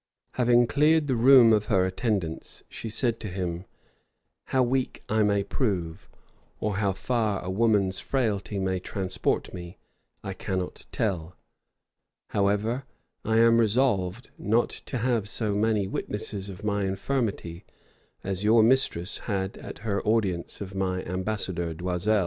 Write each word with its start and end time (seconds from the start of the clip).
Having 0.31 0.65
cleared 0.65 1.05
the 1.05 1.15
room 1.15 1.53
of 1.53 1.65
her 1.65 1.85
attendants, 1.85 2.63
she 2.67 2.89
said 2.89 3.19
to 3.19 3.27
him, 3.27 3.65
"How 4.45 4.63
weak 4.63 5.03
I 5.07 5.21
may 5.21 5.43
prove, 5.43 6.09
or 6.59 6.77
how 6.77 6.91
far 6.93 7.39
a 7.43 7.51
woman's 7.51 7.99
frailty 7.99 8.57
may 8.57 8.79
transport 8.79 9.53
me, 9.53 9.77
I 10.23 10.33
cannot 10.33 10.87
tell: 10.91 11.35
however, 12.29 12.85
I 13.23 13.37
am 13.37 13.59
resolved 13.59 14.31
not 14.39 14.71
to 14.87 14.97
have 14.97 15.29
so 15.29 15.53
many 15.53 15.87
witnesses 15.87 16.49
of 16.49 16.63
my 16.63 16.85
infirmity 16.85 17.63
as 18.23 18.43
your 18.43 18.63
mistress 18.63 19.19
had 19.29 19.55
at 19.59 19.79
her 19.85 20.01
audience 20.01 20.61
of 20.61 20.73
my 20.73 21.03
ambassador 21.03 21.75
D'Oisel. 21.75 22.19